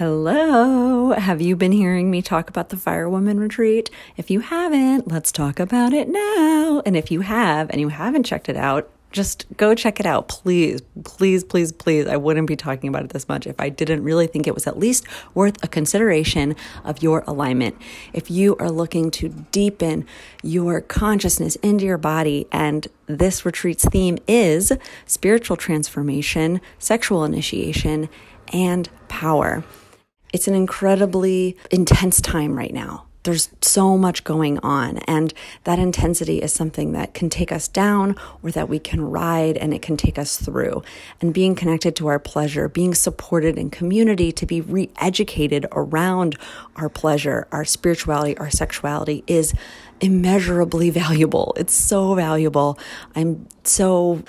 [0.00, 1.12] Hello.
[1.12, 3.90] Have you been hearing me talk about the Firewoman retreat?
[4.16, 6.80] If you haven't, let's talk about it now.
[6.86, 10.28] And if you have and you haven't checked it out, just go check it out,
[10.28, 12.06] please, please, please, please.
[12.06, 14.66] I wouldn't be talking about it this much if I didn't really think it was
[14.66, 15.04] at least
[15.34, 17.76] worth a consideration of your alignment.
[18.14, 20.06] If you are looking to deepen
[20.42, 24.72] your consciousness into your body, and this retreat's theme is
[25.04, 28.08] spiritual transformation, sexual initiation,
[28.50, 29.62] and power.
[30.32, 33.06] It's an incredibly intense time right now.
[33.22, 38.16] There's so much going on and that intensity is something that can take us down
[38.42, 40.82] or that we can ride and it can take us through.
[41.20, 46.38] And being connected to our pleasure being supported in community to be re-educated around
[46.76, 49.52] our pleasure our spirituality our sexuality is
[50.00, 51.52] immeasurably valuable.
[51.58, 52.78] It's so valuable.
[53.14, 54.22] I'm so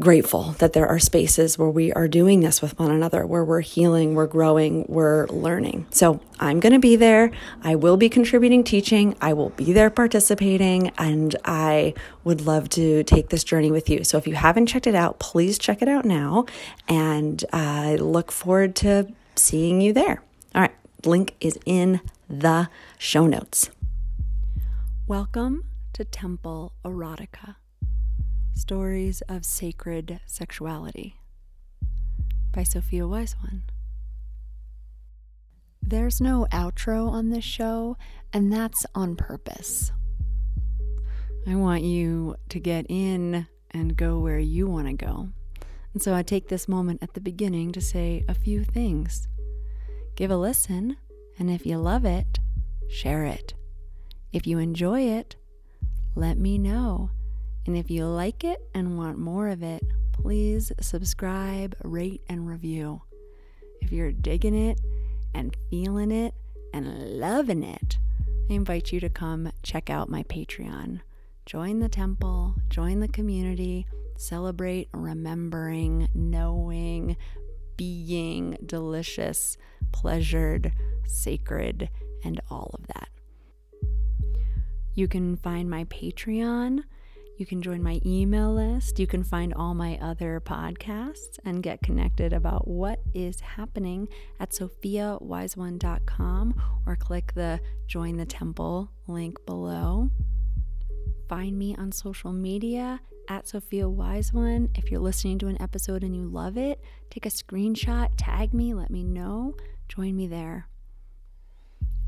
[0.00, 3.60] grateful that there are spaces where we are doing this with one another, where we're
[3.60, 5.86] healing, we're growing, we're learning.
[5.90, 7.32] So I'm going to be there.
[7.62, 9.16] I will be contributing teaching.
[9.20, 14.04] I will be there participating, and I would love to take this journey with you.
[14.04, 16.46] So if you haven't checked it out, please check it out now.
[16.86, 20.22] And I look forward to seeing you there.
[20.54, 20.74] All right,
[21.04, 22.68] link is in the
[22.98, 23.70] show notes.
[25.08, 27.56] Welcome to Temple Erotica.
[28.58, 31.20] Stories of Sacred Sexuality
[32.52, 33.62] by Sophia Wiseone.
[35.80, 37.96] There's no outro on this show,
[38.32, 39.92] and that's on purpose.
[41.46, 45.28] I want you to get in and go where you want to go.
[45.92, 49.28] And so I take this moment at the beginning to say a few things.
[50.16, 50.96] Give a listen,
[51.38, 52.40] and if you love it,
[52.88, 53.54] share it.
[54.32, 55.36] If you enjoy it,
[56.16, 57.10] let me know
[57.68, 63.02] and if you like it and want more of it, please subscribe, rate, and review.
[63.82, 64.80] If you're digging it
[65.34, 66.32] and feeling it
[66.72, 67.98] and loving it,
[68.48, 71.00] I invite you to come check out my Patreon.
[71.44, 73.86] Join the temple, join the community,
[74.16, 77.18] celebrate remembering, knowing,
[77.76, 79.58] being delicious,
[79.92, 80.72] pleasured,
[81.04, 81.90] sacred,
[82.24, 83.10] and all of that.
[84.94, 86.84] You can find my Patreon
[87.38, 88.98] you can join my email list.
[88.98, 94.08] You can find all my other podcasts and get connected about what is happening
[94.40, 100.10] at sophiawiseone.com or click the Join the Temple link below.
[101.28, 104.76] Find me on social media at Sophia Wiseone.
[104.76, 108.74] If you're listening to an episode and you love it, take a screenshot, tag me,
[108.74, 109.54] let me know.
[109.88, 110.66] Join me there.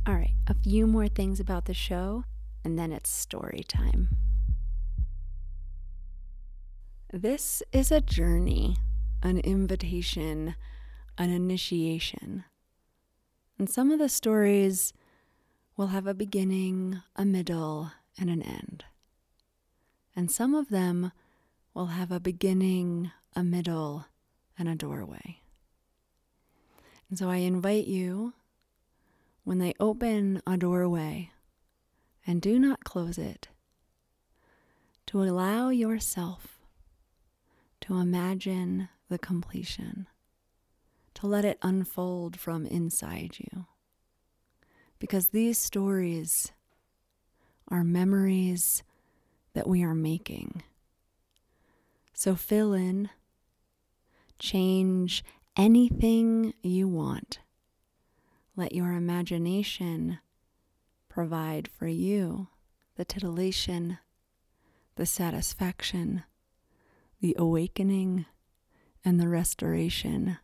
[0.08, 2.24] All right, a few more things about the show,
[2.64, 4.16] and then it's story time.
[7.12, 8.76] This is a journey,
[9.20, 10.54] an invitation,
[11.18, 12.44] an initiation.
[13.58, 14.92] And some of the stories
[15.76, 18.84] will have a beginning, a middle, and an end.
[20.14, 21.10] And some of them
[21.74, 24.04] will have a beginning, a middle,
[24.56, 25.40] and a doorway.
[27.08, 28.34] And so I invite you,
[29.42, 31.32] when they open a doorway,
[32.24, 33.48] and do not close it,
[35.06, 36.59] to allow yourself
[37.82, 40.06] to imagine the completion,
[41.14, 43.66] to let it unfold from inside you.
[44.98, 46.52] Because these stories
[47.68, 48.82] are memories
[49.54, 50.62] that we are making.
[52.12, 53.08] So fill in,
[54.38, 55.24] change
[55.56, 57.38] anything you want.
[58.56, 60.18] Let your imagination
[61.08, 62.48] provide for you
[62.96, 63.98] the titillation,
[64.96, 66.24] the satisfaction,
[67.20, 68.26] the awakening
[69.04, 70.38] and the restoration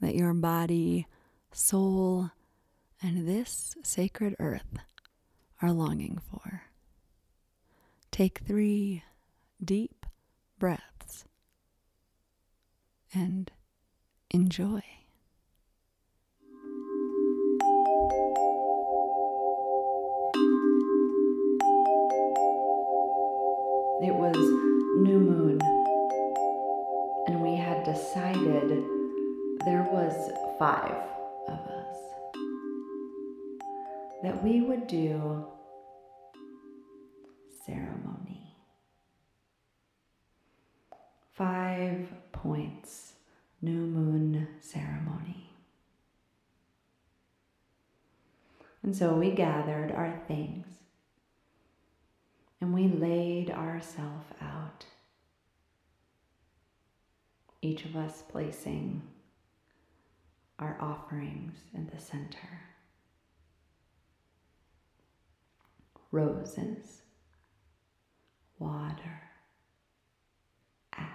[0.00, 1.06] that your body,
[1.52, 2.30] soul,
[3.00, 4.78] and this sacred earth
[5.60, 6.62] are longing for.
[8.10, 9.04] Take three
[9.64, 10.06] deep
[10.58, 11.24] breaths
[13.14, 13.50] and
[14.30, 14.82] enjoy.
[24.04, 24.36] It was
[24.96, 25.81] new moon
[27.80, 28.84] decided
[29.64, 31.02] there was five
[31.48, 31.96] of us
[34.22, 35.44] that we would do
[37.64, 38.56] ceremony.
[41.32, 43.14] Five points,
[43.60, 45.50] new moon ceremony.
[48.82, 50.66] And so we gathered our things
[52.60, 54.86] and we laid ourselves out
[57.62, 59.00] each of us placing
[60.58, 62.60] our offerings in the center.
[66.10, 67.02] Roses,
[68.58, 69.22] water,
[70.92, 71.08] ash.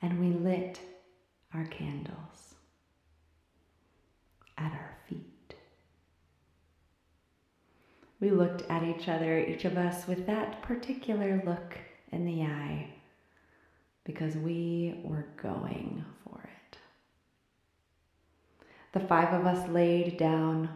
[0.00, 0.80] And we lit
[1.52, 2.54] our candles
[4.56, 5.54] at our feet.
[8.20, 11.76] We looked at each other, each of us, with that particular look
[12.12, 12.88] in the eye
[14.04, 16.78] because we were going for it.
[18.92, 20.68] The five of us laid down,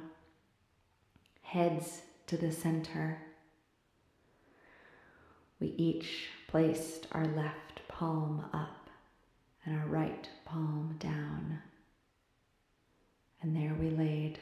[1.42, 3.18] heads to the center.
[5.60, 8.90] We each placed our left palm up
[9.64, 11.58] and our right palm down.
[13.42, 14.38] And there we laid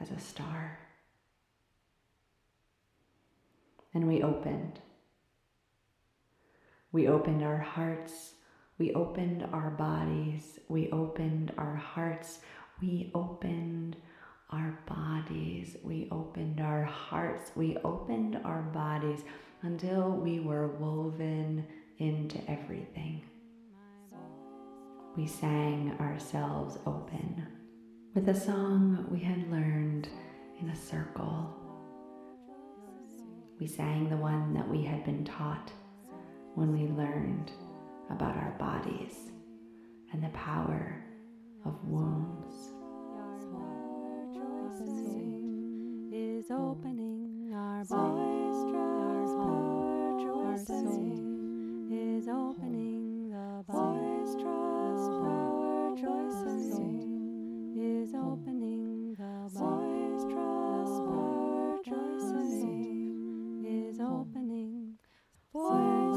[0.00, 0.78] as a star.
[3.94, 4.80] And we opened
[6.92, 8.32] we opened our hearts.
[8.78, 10.58] We opened our bodies.
[10.68, 12.38] We opened our hearts.
[12.80, 13.96] We opened
[14.50, 15.76] our bodies.
[15.82, 17.50] We opened our hearts.
[17.54, 19.20] We opened our bodies
[19.62, 21.66] until we were woven
[21.98, 23.22] into everything.
[25.16, 27.46] We sang ourselves open
[28.14, 30.08] with a song we had learned
[30.60, 31.54] in a circle.
[33.60, 35.72] We sang the one that we had been taught
[36.58, 37.52] when we learned
[38.10, 39.30] about our bodies
[40.12, 41.04] and the power
[41.64, 42.72] of wounds.
[43.16, 44.74] Our soul
[46.10, 49.70] is opening our voice, our power,
[50.34, 56.26] our soul is opening the trust, power, joy,
[57.78, 62.18] is opening the trust, power, joy,
[63.64, 64.98] is opening
[65.52, 66.07] voice.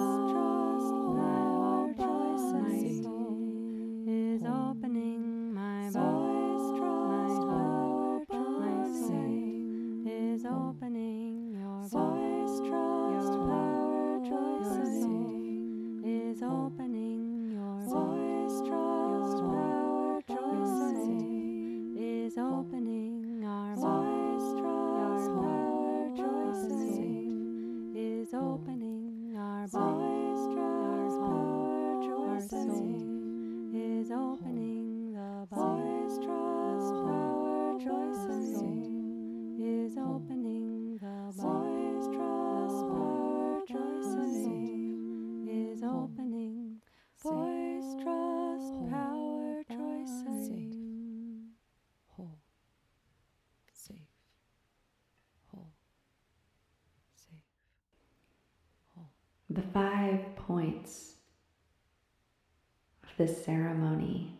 [63.21, 64.33] This ceremony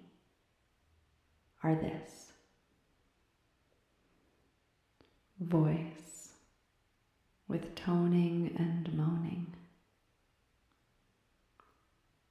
[1.62, 2.31] are this.
[5.39, 6.30] Voice
[7.48, 9.54] with toning and moaning,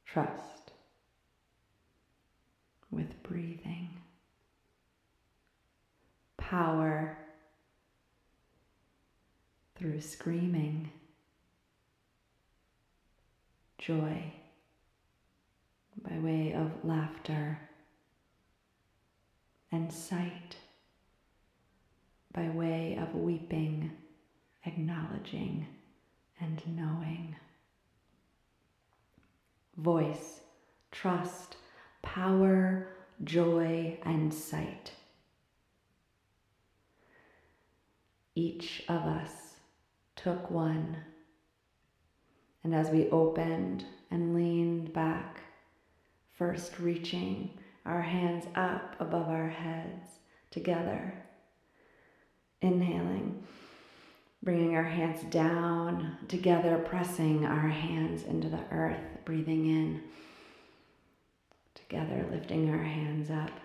[0.05, 0.73] trust
[2.91, 3.91] with breathing,
[6.37, 7.17] power
[9.77, 10.91] through screaming.
[13.79, 14.40] Joy
[16.09, 17.59] by way of laughter
[19.73, 20.57] and sight
[22.33, 23.91] by way of weeping,
[24.65, 25.67] acknowledging,
[26.41, 27.35] and knowing.
[29.77, 30.41] Voice,
[30.93, 31.57] trust,
[32.03, 32.89] power,
[33.25, 34.93] joy, and sight.
[38.37, 39.57] Each of us
[40.15, 40.99] took one
[42.63, 45.41] and as we opened and leaned back,
[46.41, 47.51] first reaching
[47.85, 50.09] our hands up above our heads
[50.51, 51.13] together,
[52.63, 53.43] inhaling,
[54.43, 60.03] bringing our hands down together, pressing our hands into the earth, breathing in,
[61.75, 63.61] together, lifting our hands up.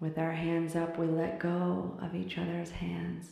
[0.00, 3.28] With our hands up, we let go of each other's hands.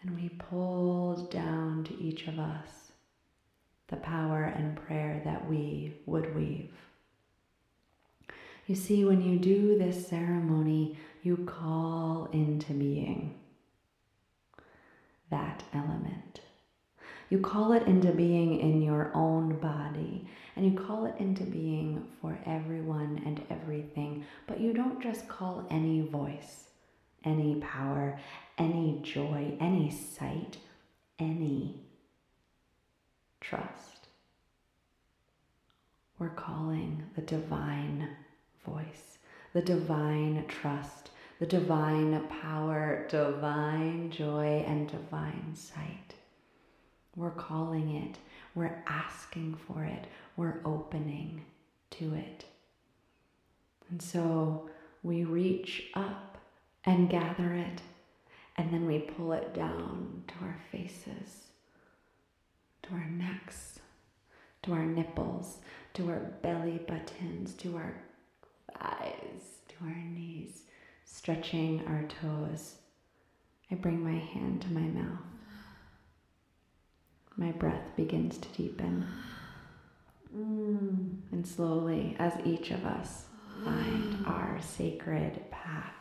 [0.00, 2.87] And we pulled down to each of us
[3.88, 6.72] the power and prayer that we would weave.
[8.66, 13.34] You see, when you do this ceremony, you call into being
[15.30, 16.40] that element.
[17.30, 22.06] You call it into being in your own body, and you call it into being
[22.20, 26.68] for everyone and everything, but you don't just call any voice
[27.24, 28.18] any power,
[28.56, 30.58] any joy, any sight,
[31.18, 31.80] any
[33.40, 34.08] trust.
[36.18, 38.08] We're calling the divine
[38.66, 39.18] voice,
[39.52, 46.14] the divine trust, the divine power, divine joy, and divine sight.
[47.14, 48.18] We're calling it,
[48.54, 51.44] we're asking for it, we're opening
[51.90, 52.44] to it.
[53.90, 54.68] And so
[55.02, 56.38] we reach up
[56.84, 57.82] and gather it,
[58.56, 61.47] and then we pull it down to our faces,
[62.88, 63.80] to our necks,
[64.62, 65.58] to our nipples,
[65.94, 67.94] to our belly buttons, to our
[68.72, 70.62] thighs, to our knees,
[71.04, 72.76] stretching our toes.
[73.70, 75.18] I bring my hand to my mouth.
[77.36, 79.06] My breath begins to deepen.
[80.34, 81.16] Mm.
[81.30, 83.24] And slowly, as each of us
[83.64, 85.92] find our sacred path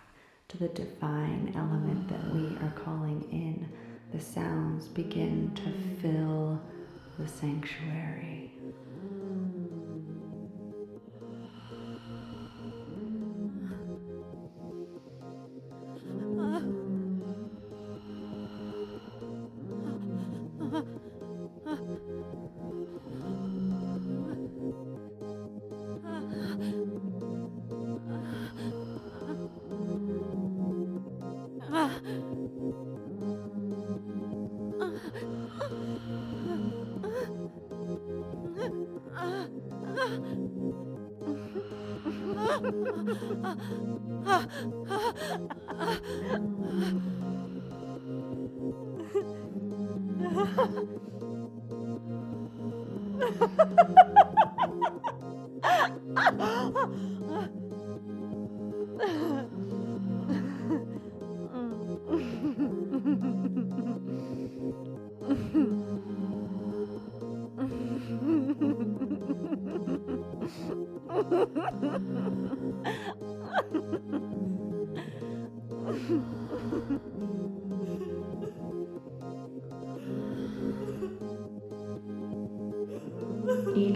[0.50, 3.68] to the divine element that we are calling in,
[4.12, 6.62] the sounds begin to fill
[7.18, 8.52] the sanctuary.
[43.48, 43.54] Ha
[44.26, 45.28] ha ha!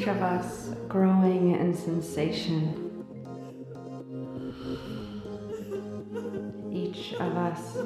[0.01, 3.05] Each of us growing in sensation.
[6.74, 7.77] Each of us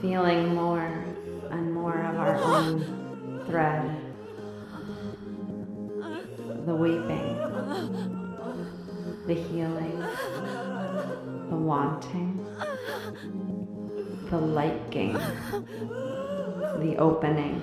[0.00, 1.04] feeling more
[1.52, 3.96] and more of our own thread.
[6.66, 7.36] The weeping,
[9.28, 10.00] the healing,
[11.48, 12.44] the wanting,
[14.30, 17.62] the liking, the opening.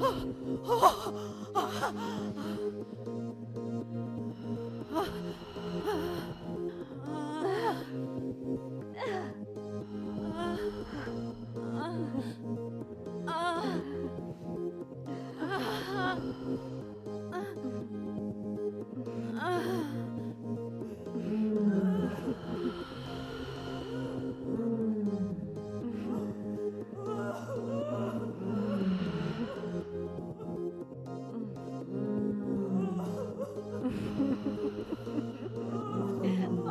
[0.00, 0.04] あ
[7.06, 7.41] あ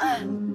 [0.00, 0.34] Ah!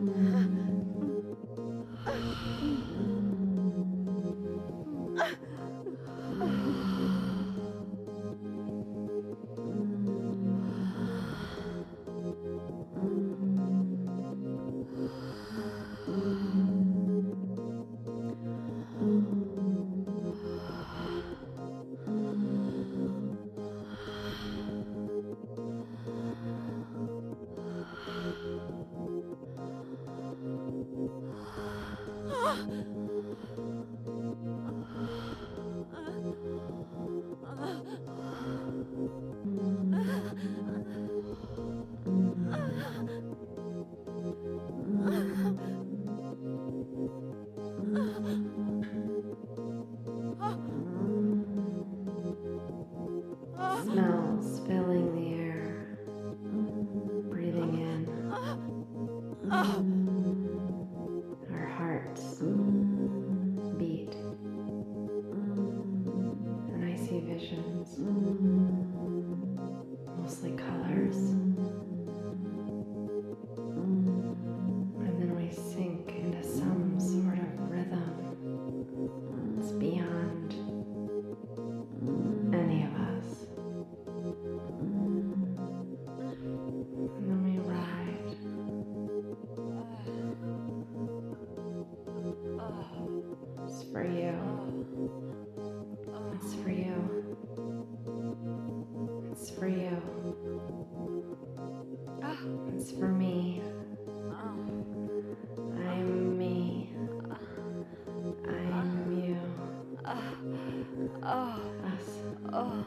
[111.25, 112.09] oh, us,
[112.53, 112.85] oh,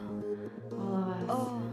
[0.71, 1.25] all of us.
[1.29, 1.66] Oh.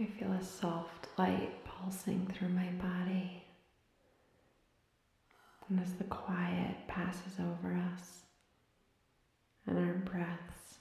[0.00, 3.42] I feel a soft light pulsing through my body.
[5.68, 8.22] And as the quiet passes over us
[9.66, 10.78] and our breaths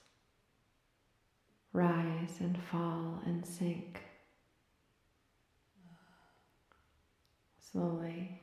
[1.74, 4.02] rise and fall and sink,
[7.72, 8.42] slowly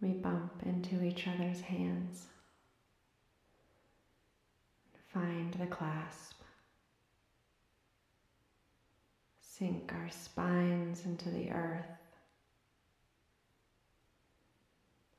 [0.00, 2.26] we bump into each other's hands,
[5.12, 6.31] find the clasp.
[9.62, 11.86] Sink our spines into the earth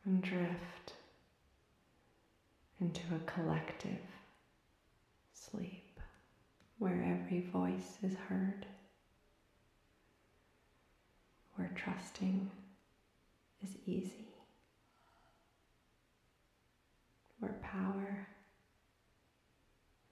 [0.03, 0.91] and drift
[2.82, 4.01] into a collective
[5.32, 5.97] sleep
[6.77, 8.65] where every voice is heard,
[11.56, 12.51] where trusting
[13.63, 14.27] is easy,
[17.39, 18.27] where power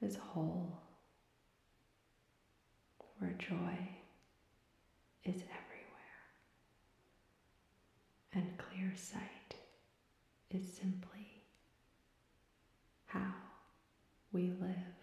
[0.02, 0.80] is whole,
[3.20, 3.91] where joy
[5.36, 6.24] is everywhere,
[8.34, 9.56] and clear sight
[10.50, 11.44] is simply
[13.06, 13.34] how
[14.34, 15.01] we live.